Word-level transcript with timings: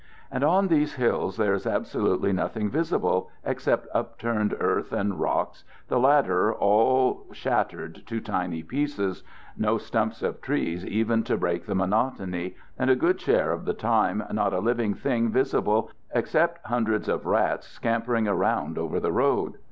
And 0.31 0.43
on 0.43 0.67
these 0.67 0.95
hills 0.95 1.37
there 1.37 1.53
is 1.53 1.67
absolutely 1.67 2.33
nothing 2.33 2.71
visi 2.71 2.97
ble 2.97 3.29
except 3.45 3.85
upturned 3.93 4.57
earth 4.59 4.91
and 4.91 5.19
rocks, 5.19 5.63
the 5.89 5.99
latter 5.99 6.51
all 6.51 7.27
shattered 7.33 8.01
to 8.07 8.19
tiny 8.19 8.63
pieces— 8.63 9.23
no 9.69 9.77
stumps 9.77 10.23
of 10.23 10.41
trees 10.41 10.83
even 10.83 11.21
to 11.25 11.37
break 11.37 11.67
the 11.67 11.75
monotony, 11.75 12.55
and 12.79 12.89
a 12.89 12.95
good 12.95 13.21
share 13.21 13.51
of 13.51 13.65
the 13.65 13.75
time 13.75 14.23
not 14.31 14.53
a 14.53 14.59
living 14.59 14.95
thing 14.95 15.29
visible 15.29 15.91
except 16.15 16.65
hundreds 16.65 17.07
of 17.07 17.27
rats 17.27 17.67
scampering 17.67 18.27
around 18.27 18.79
over 18.79 18.99
the 18.99 19.11
road. 19.11 19.57